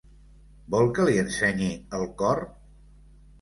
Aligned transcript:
Vol 0.75 0.89
que 0.99 1.05
li 1.09 1.19
ensenyi 1.23 1.69
el 1.99 2.07
cor? 2.23 2.43